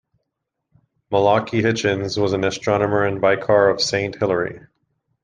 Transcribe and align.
Malachy 1.11 1.61
Hitchins 1.61 2.17
was 2.17 2.33
an 2.33 2.43
astronomer 2.43 3.03
and 3.05 3.21
Vicar 3.21 3.69
of 3.69 3.79
Saint 3.79 4.15
Hilary. 4.15 4.61